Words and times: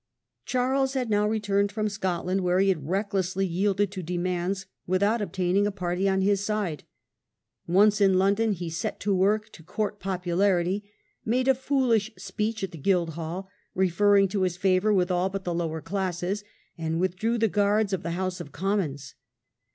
Charles 0.47 0.93
had 0.95 1.11
now 1.11 1.27
returned 1.29 1.71
from 1.71 1.87
Scotland, 1.87 2.41
where 2.41 2.59
he 2.59 2.69
had 2.69 2.87
recklessly 2.89 3.45
yielded 3.45 3.91
to 3.91 4.01
demands 4.01 4.65
without 4.87 5.21
obtaining 5.21 5.67
a 5.67 5.71
party 5.71 6.09
on 6.09 6.21
his 6.21 6.43
side. 6.43 6.85
Once 7.67 8.01
in 8.01 8.17
London 8.17 8.53
he 8.53 8.67
set 8.67 8.99
to 9.01 9.13
work 9.13 9.41
Charles's 9.43 9.51
action 9.59 9.63
to 9.67 9.71
court 9.71 9.99
popularity, 9.99 10.91
made 11.23 11.47
a 11.47 11.53
foolish 11.53 12.09
speech 12.17 12.63
at 12.63 12.69
increases 12.73 12.83
the 12.83 12.83
Guildhall, 12.83 13.47
referring 13.75 14.27
to 14.29 14.41
his 14.41 14.57
favour 14.57 14.91
with 14.91 15.11
all 15.11 15.27
^»«*™«* 15.27 15.31
but 15.33 15.43
the 15.43 15.53
lower 15.53 15.81
classes, 15.81 16.43
and 16.79 16.99
withdrew 16.99 17.37
the 17.37 17.47
guards 17.47 17.93
of 17.93 18.01
the 18.01 18.13
House 18.17 18.41
of 18.41 18.51
Commons. 18.51 19.13